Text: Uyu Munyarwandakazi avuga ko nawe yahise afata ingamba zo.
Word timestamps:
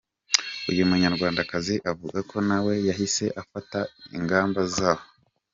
Uyu 0.71 0.87
Munyarwandakazi 0.89 1.75
avuga 1.91 2.19
ko 2.29 2.37
nawe 2.47 2.73
yahise 2.87 3.25
afata 3.41 3.79
ingamba 4.17 4.61
zo. 4.75 4.93